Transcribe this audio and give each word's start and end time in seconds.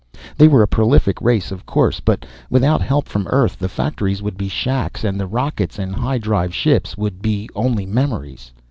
They 0.35 0.47
were 0.47 0.63
a 0.63 0.67
prolific 0.67 1.21
race, 1.21 1.51
of 1.51 1.67
course 1.67 1.99
but 1.99 2.25
without 2.49 2.81
help 2.81 3.07
from 3.07 3.27
Earth, 3.27 3.59
the 3.59 3.69
factories 3.69 4.19
would 4.19 4.35
be 4.35 4.49
shacks 4.49 5.03
and 5.03 5.19
the 5.19 5.27
rockets 5.27 5.77
and 5.77 5.93
high 5.93 6.17
drive 6.17 6.55
ships 6.55 6.97
would 6.97 7.21
be 7.21 7.47
only 7.53 7.85
memories. 7.85 8.51